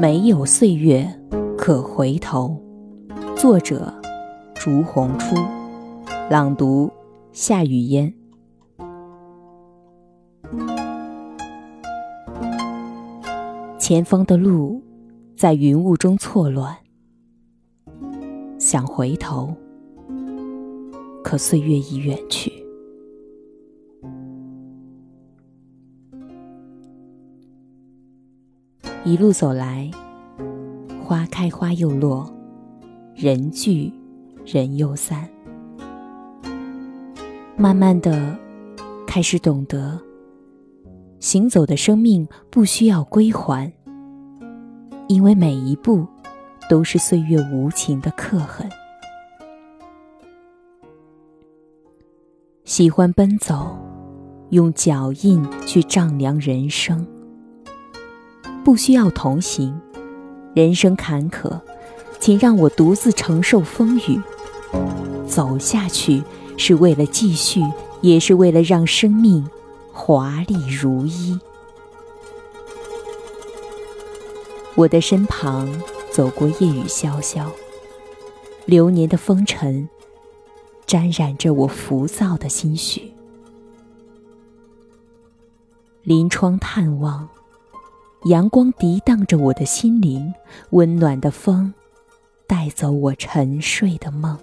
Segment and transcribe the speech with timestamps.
[0.00, 1.12] 没有岁月
[1.56, 2.56] 可回头。
[3.36, 3.92] 作者：
[4.54, 5.34] 竹红初。
[6.30, 6.88] 朗读：
[7.32, 8.14] 夏雨嫣。
[13.76, 14.80] 前方的路
[15.36, 16.76] 在云雾中错乱，
[18.56, 19.52] 想回头，
[21.24, 22.57] 可岁月已远去。
[29.08, 29.90] 一路走来，
[31.02, 32.30] 花开花又落，
[33.14, 33.90] 人聚
[34.44, 35.26] 人又散。
[37.56, 38.36] 慢慢的，
[39.06, 39.98] 开始懂得，
[41.20, 43.72] 行走的生命不需要归还，
[45.06, 46.06] 因为每一步
[46.68, 48.68] 都是岁月无情的刻痕。
[52.64, 53.74] 喜欢奔走，
[54.50, 57.06] 用脚印去丈量人生。
[58.68, 59.80] 不需要同行，
[60.52, 61.58] 人生坎坷，
[62.20, 64.20] 请让我独自承受风雨。
[65.26, 66.22] 走下去
[66.58, 67.62] 是为了继续，
[68.02, 69.48] 也是为了让生命
[69.90, 71.40] 华丽如一。
[74.74, 75.66] 我的身旁
[76.12, 77.46] 走过夜雨潇潇，
[78.66, 79.88] 流年的风尘
[80.84, 83.14] 沾染着我浮躁的心绪。
[86.02, 87.30] 临窗探望。
[88.24, 90.34] 阳光涤荡着我的心灵，
[90.70, 91.72] 温暖的风
[92.46, 94.36] 带走我沉睡的梦。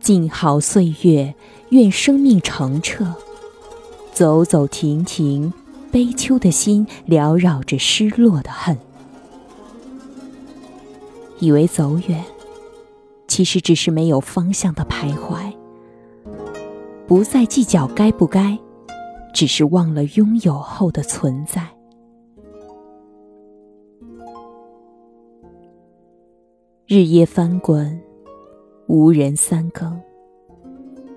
[0.00, 1.34] 静好岁月，
[1.70, 3.14] 愿生命澄澈。
[4.14, 5.52] 走走停停，
[5.92, 8.78] 悲秋的心缭绕着失落的恨。
[11.40, 12.24] 以为走远，
[13.26, 15.52] 其实只是没有方向的徘徊。
[17.06, 18.58] 不再计较该不该。
[19.38, 21.64] 只是忘了拥有后的存在。
[26.88, 28.02] 日夜翻滚，
[28.88, 30.00] 无人三更，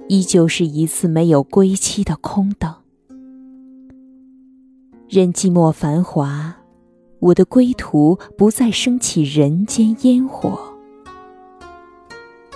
[0.07, 2.71] 依旧是一次没有归期的空等。
[5.09, 6.57] 任寂寞繁华，
[7.21, 10.59] 我的归途不再升起人间烟火，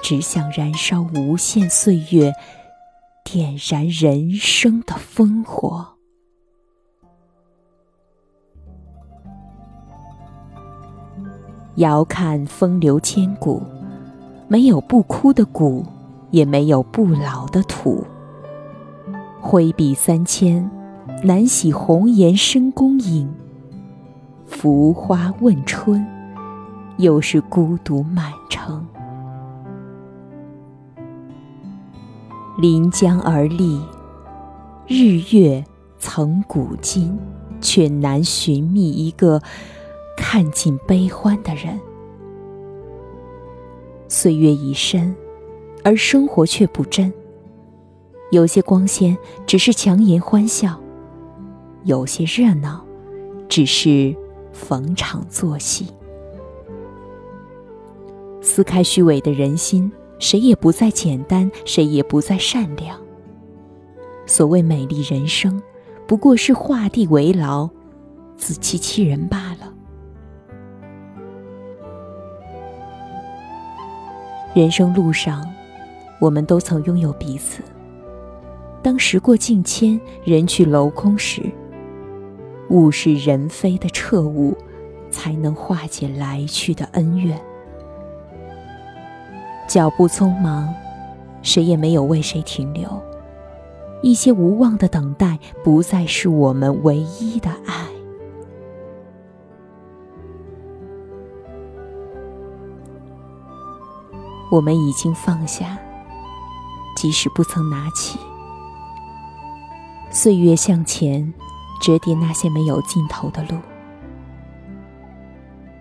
[0.04, 2.32] 只想燃烧无限岁月。
[3.36, 5.86] 点燃人生的烽火。
[11.76, 13.62] 遥看风流千古，
[14.48, 15.86] 没有不枯的骨，
[16.32, 18.06] 也没有不老的土。
[19.42, 20.72] 挥笔三千，
[21.22, 23.30] 难洗红颜深宫影。
[24.46, 26.08] 浮花问春，
[26.96, 28.88] 又是孤独满城。
[32.58, 33.82] 临江而立，
[34.88, 35.62] 日月
[36.00, 37.20] 曾古今，
[37.60, 39.42] 却难寻觅一个
[40.16, 41.78] 看尽悲欢的人。
[44.08, 45.14] 岁月已深，
[45.84, 47.12] 而生活却不真。
[48.32, 50.80] 有些光鲜，只是强颜欢笑；
[51.84, 52.86] 有些热闹，
[53.50, 54.16] 只是
[54.54, 55.88] 逢场作戏。
[58.40, 59.92] 撕开虚伪的人心。
[60.20, 63.00] 谁也不再简单，谁也不再善良。
[64.26, 65.62] 所谓美丽人生，
[66.08, 67.70] 不过是画地为牢，
[68.38, 69.72] 自欺欺人罢了。
[74.54, 75.46] 人生路上，
[76.20, 77.62] 我们都曾拥有彼此。
[78.82, 81.42] 当时过境迁，人去楼空时，
[82.70, 84.56] 物是人非的彻悟，
[85.12, 87.40] 才能化解来去的恩怨。
[89.76, 90.74] 脚步匆忙，
[91.42, 92.90] 谁也没有为谁停留。
[94.02, 97.86] 一些无望的等待，不再是我们唯一的爱。
[104.50, 105.78] 我们已经放下，
[106.96, 108.18] 即使不曾拿起。
[110.10, 111.34] 岁月向前，
[111.82, 113.58] 折叠那些没有尽头的路，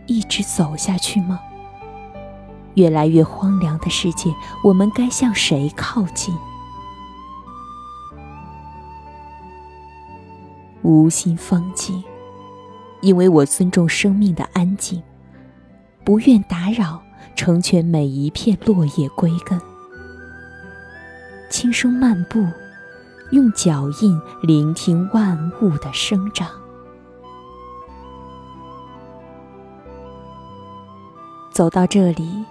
[0.08, 1.38] 一直走下去吗？
[2.74, 6.34] 越来越荒凉的世界，我们该向谁靠近？
[10.82, 12.02] 无心风景，
[13.00, 15.02] 因为我尊重生命的安静，
[16.04, 17.00] 不愿打扰
[17.34, 19.60] 成全每一片落叶归根。
[21.48, 22.44] 轻声漫步，
[23.30, 26.48] 用脚印聆听万物的生长。
[31.52, 32.44] 走到这里。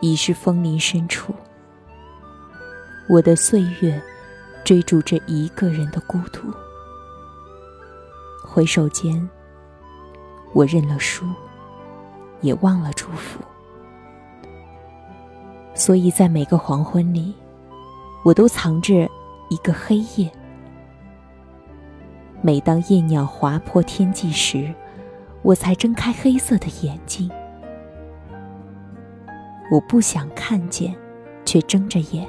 [0.00, 1.34] 已是枫林深处，
[3.08, 4.00] 我的岁月
[4.64, 6.52] 追逐着一个人的孤独。
[8.42, 9.28] 回首间，
[10.52, 11.26] 我认了输，
[12.40, 13.40] 也忘了祝福。
[15.74, 17.34] 所以在每个黄昏里，
[18.24, 19.08] 我都藏着
[19.48, 20.30] 一个黑夜。
[22.42, 24.74] 每当夜鸟划破天际时，
[25.42, 27.30] 我才睁开黑色的眼睛。
[29.70, 30.94] 我不想看见，
[31.44, 32.26] 却睁着眼，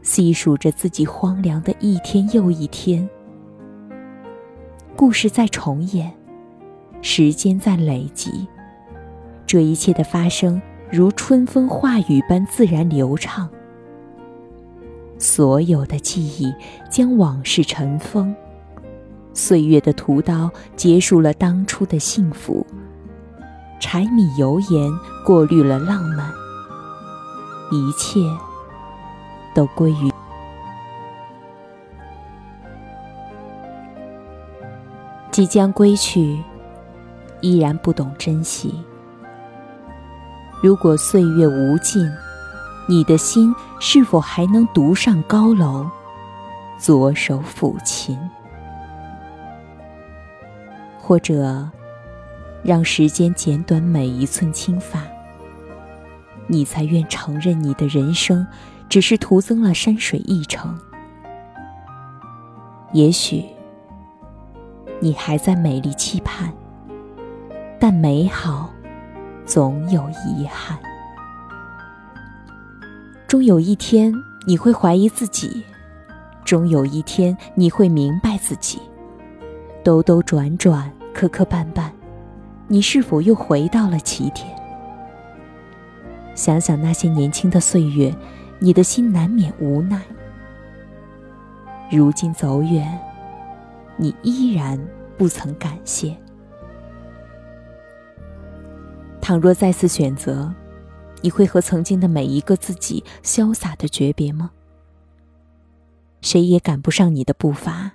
[0.00, 3.06] 细数着自己荒凉的一天又一天。
[4.96, 6.10] 故事在重演，
[7.02, 8.48] 时间在累积，
[9.46, 10.60] 这一切的发生
[10.90, 13.48] 如春风化雨般自然流畅。
[15.18, 16.54] 所有的记忆
[16.90, 18.34] 将往事尘封。
[19.34, 22.66] 岁月的屠刀结束了当初的幸福，
[23.80, 24.90] 柴米油盐
[25.24, 26.32] 过滤了浪漫，
[27.70, 28.20] 一切
[29.54, 30.12] 都归于
[35.30, 36.42] 即将归去，
[37.40, 38.84] 依然不懂珍惜。
[40.60, 42.10] 如果岁月无尽，
[42.88, 45.86] 你的心是否还能独上高楼，
[46.76, 48.18] 左手抚琴？
[50.98, 51.70] 或者，
[52.68, 55.00] 让时间剪短每一寸青发，
[56.46, 58.46] 你才愿承认你的人生
[58.90, 60.78] 只是徒增了山水一程。
[62.92, 63.42] 也许，
[65.00, 66.52] 你还在美丽期盼，
[67.80, 68.68] 但美好
[69.46, 70.78] 总有遗憾。
[73.26, 74.12] 终有一天，
[74.46, 75.48] 你会怀疑自己；
[76.44, 78.78] 终有一天，你会明白自己。
[79.82, 80.92] 兜兜转转。
[81.14, 81.90] 磕磕绊绊，
[82.68, 84.46] 你是否又回到了起点？
[86.34, 88.14] 想想那些年轻的岁月，
[88.58, 90.00] 你的心难免无奈。
[91.90, 93.00] 如今走远，
[93.96, 94.78] 你依然
[95.16, 96.14] 不曾感谢。
[99.20, 100.54] 倘若再次选择，
[101.22, 104.50] 你会和曾经的每一个自己潇洒的诀别吗？
[106.20, 107.92] 谁也赶不上你的步伐。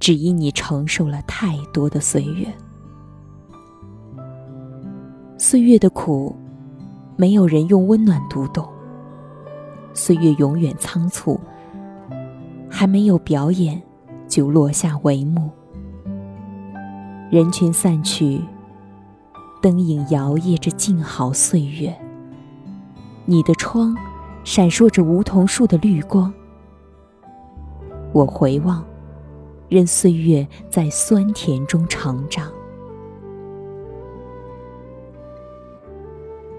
[0.00, 2.52] 只因你承受了太多的岁月，
[5.44, 6.32] 岁月的苦，
[7.16, 8.64] 没有人用温暖读懂。
[9.92, 11.38] 岁月永远仓促，
[12.70, 13.82] 还没有表演，
[14.28, 15.50] 就落下帷幕。
[17.28, 18.40] 人群散去，
[19.60, 21.92] 灯影摇曳着静好岁月。
[23.24, 23.96] 你的窗，
[24.44, 26.32] 闪烁着梧桐树的绿光。
[28.12, 28.84] 我回望。
[29.68, 32.48] 任岁月在酸甜中成长。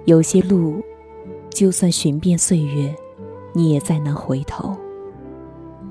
[0.06, 0.82] 有些路，
[1.50, 2.94] 就算寻遍岁月，
[3.54, 4.76] 你也再难回头。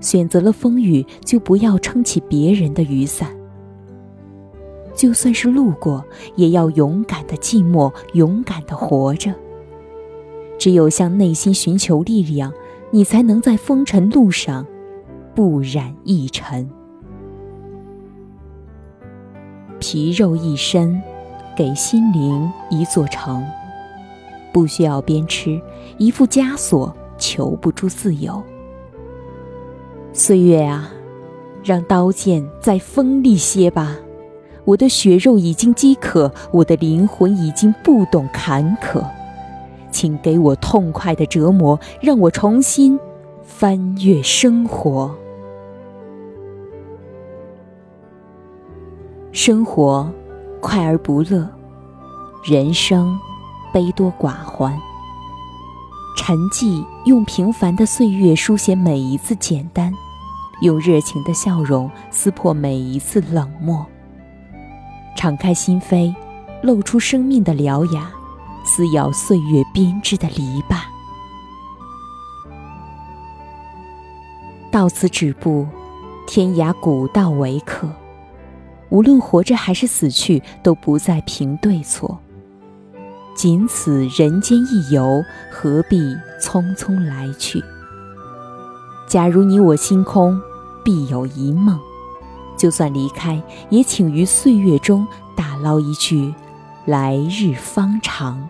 [0.01, 3.31] 选择了风雨，就不要撑起别人的雨伞。
[4.95, 6.05] 就算是路过，
[6.37, 9.33] 也要勇敢的寂寞，勇敢的活着。
[10.59, 12.53] 只有向内心寻求力量，
[12.91, 14.67] 你才能在风尘路上
[15.35, 16.69] 不染一尘。
[19.79, 21.01] 皮肉一身，
[21.57, 23.43] 给心灵一座城。
[24.53, 25.61] 不需要鞭笞，
[25.99, 28.43] 一副枷锁，求不出自由。
[30.13, 30.93] 岁月啊，
[31.65, 33.97] 让刀剑再锋利些吧。
[34.65, 39.03] 我的血肉已经饥渴，我的灵魂已经不懂坎坷。
[39.91, 42.99] 请给我痛快的折磨，让我重新
[43.43, 45.15] 翻越生活。
[49.33, 50.11] 生活
[50.61, 51.49] 快而不乐，
[52.45, 53.19] 人生
[53.73, 54.79] 悲多寡欢。
[56.17, 59.93] 沉寂用平凡的岁月书写每一次简单，
[60.61, 63.85] 用热情的笑容撕破每一次冷漠。
[65.17, 66.15] 敞开心扉，
[66.63, 68.11] 露出生命的獠牙，
[68.65, 70.77] 撕咬岁月编织的篱笆。
[74.71, 75.67] 到此止步，
[76.27, 77.89] 天涯古道为客。
[78.91, 82.19] 无论活着还是死去，都不再评对错。
[83.35, 87.63] 仅此人间一游，何必匆匆来去？
[89.07, 90.41] 假如你我心空，
[90.85, 91.79] 必有一梦。
[92.57, 96.33] 就算离开，也请于岁月中打捞一句
[96.87, 98.49] “来日方长”。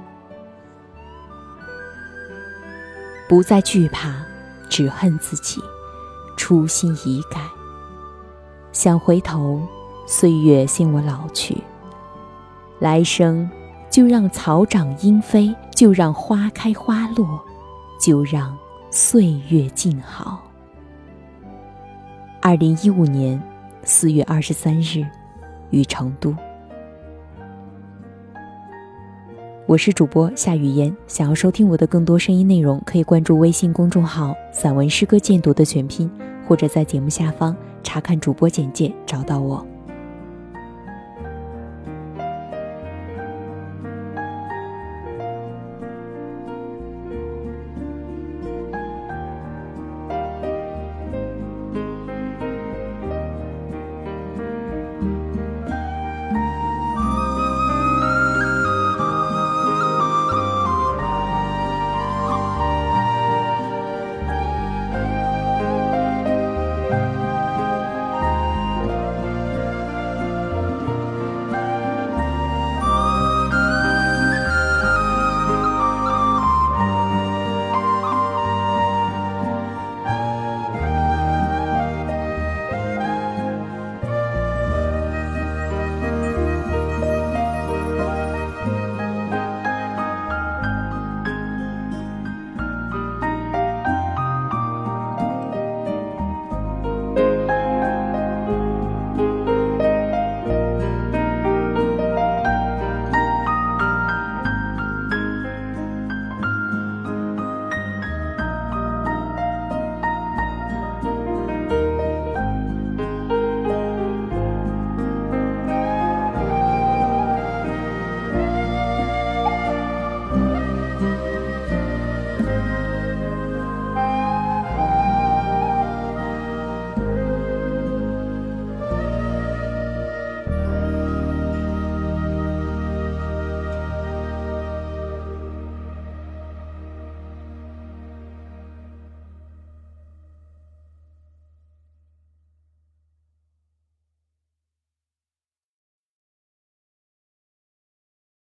[3.28, 4.12] 不再惧怕，
[4.68, 5.62] 只恨自己
[6.36, 7.40] 初心已改。
[8.72, 9.60] 想回头。
[10.04, 11.62] 岁月先我老去，
[12.80, 13.48] 来生
[13.92, 17.38] 就让草长莺飞，就让花开花落，
[18.00, 18.56] 就让
[18.90, 20.42] 岁月静好。
[22.40, 23.40] 二零一五年
[23.84, 25.04] 四月二十三日，
[25.68, 26.34] 于成都。
[29.66, 36.10] 我是主播夏雨嫣，想要收听我的更多声音内容，可以关注微信公众号“散文诗歌鉴读”的全拼，
[36.48, 39.66] 或者在节目下方查看主播简介找到我。